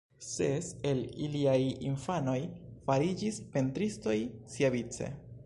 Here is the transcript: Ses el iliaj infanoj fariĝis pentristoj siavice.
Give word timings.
Ses 0.27 0.69
el 0.91 1.01
iliaj 1.25 1.59
infanoj 1.89 2.39
fariĝis 2.89 3.39
pentristoj 3.53 4.19
siavice. 4.57 5.13